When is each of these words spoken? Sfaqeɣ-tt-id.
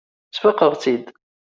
Sfaqeɣ-tt-id. 0.35 1.05